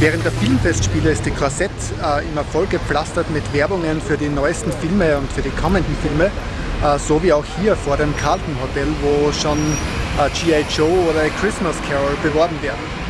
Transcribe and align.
Während 0.00 0.24
der 0.24 0.30
Filmfestspiele 0.30 1.10
ist 1.10 1.26
die 1.26 1.32
Korsett 1.32 1.72
äh, 2.00 2.24
immer 2.28 2.44
vollgepflastert 2.44 3.28
mit 3.30 3.42
Werbungen 3.52 4.00
für 4.00 4.16
die 4.16 4.28
neuesten 4.28 4.70
Filme 4.70 5.18
und 5.18 5.32
für 5.32 5.42
die 5.42 5.50
kommenden 5.50 5.96
Filme, 5.96 6.26
äh, 6.84 6.98
so 7.00 7.20
wie 7.20 7.32
auch 7.32 7.44
hier 7.60 7.74
vor 7.74 7.96
dem 7.96 8.16
Carlton 8.16 8.54
Hotel, 8.62 8.86
wo 9.02 9.32
schon 9.32 9.58
äh, 9.58 10.30
G.I. 10.30 10.64
Joe 10.70 11.10
oder 11.10 11.28
Christmas 11.40 11.74
Carol 11.90 12.14
beworben 12.22 12.62
werden. 12.62 13.07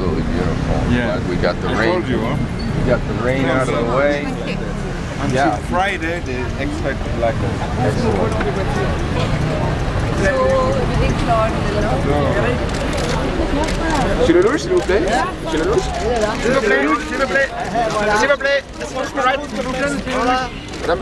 Absolutely 0.00 0.32
beautiful. 0.32 0.92
Yeah. 0.92 1.16
Like 1.16 1.28
we 1.28 1.36
got 1.36 1.60
the 1.60 1.68
I 1.68 1.78
rain. 1.78 1.92
told 1.92 2.08
you, 2.08 2.18
huh? 2.20 2.36
We 2.80 2.86
got 2.88 3.00
the 3.06 3.14
rain 3.22 3.44
out 3.44 3.68
of 3.68 3.86
the 3.86 3.96
way. 3.96 4.24
Until 5.20 5.34
Yeah. 5.34 5.56
Friday, 5.68 6.20
they 6.20 6.40
expect 6.62 7.00
like 7.20 7.34
a 7.36 7.50
Chez 14.26 14.32
le 14.34 14.42
louche, 14.42 14.60
s'il 14.62 14.72
vous 14.72 14.80
plaît 14.80 15.02
Chez 15.50 15.56
le 15.58 15.64
louche 15.64 15.82
S'il 16.42 16.52
vous 16.52 16.60
plaît, 16.60 16.80
s'il 17.08 17.18
vous 17.18 17.26
plaît, 17.26 17.48
s'il 18.18 18.28
vous 18.28 18.36
plaît, 18.36 18.62
right 19.22 19.40
solution, 19.40 20.00
voilà. 20.16 20.48
Madame 20.82 21.00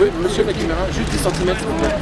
Oui, 0.00 0.10
monsieur 0.22 0.44
la 0.44 0.52
caméra, 0.52 0.86
juste 0.92 1.10
10 1.10 1.18
cm, 1.18 1.56
s'il 1.56 1.66
vous 1.66 1.78
plaît. 1.78 1.94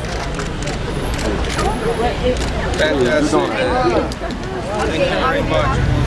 Thank 4.85 4.99
you 4.99 5.21
very 5.21 5.43
much. 5.43 6.03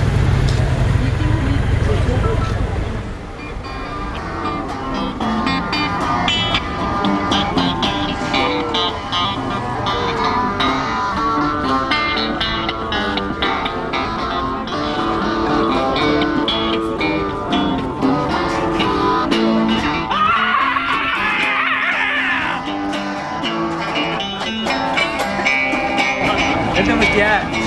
Und 26.78 27.65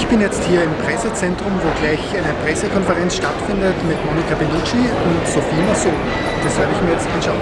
ich 0.00 0.06
bin 0.06 0.20
jetzt 0.20 0.42
hier 0.44 0.62
im 0.62 0.74
Pressezentrum, 0.82 1.52
wo 1.62 1.80
gleich 1.80 2.00
eine 2.16 2.32
Pressekonferenz 2.42 3.16
stattfindet 3.16 3.74
mit 3.86 3.98
Monica 4.06 4.34
Bellucci 4.34 4.78
und 4.78 5.26
Sophie 5.28 5.62
Massot. 5.68 5.92
Das 6.42 6.58
werde 6.58 6.72
ich 6.72 6.82
mir 6.82 6.92
jetzt 6.92 7.06
anschauen. 7.14 7.36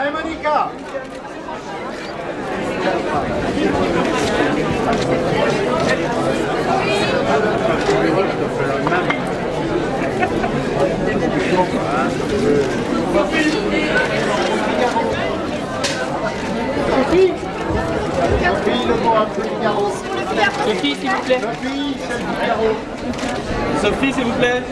Allez, 0.00 0.12
Monica 0.12 0.70
Sophie 16.94 17.32
Sophie, 20.64 20.94
s'il 20.94 21.10
vous 21.10 21.20
plaît. 21.22 21.40
Sophie, 21.40 21.96
s'il 22.00 22.20
vous 22.20 22.32
plaît. 22.34 22.50
Sophie, 23.82 24.12
s'il 24.12 24.24
vous 24.24 24.32
plaît. 24.32 24.62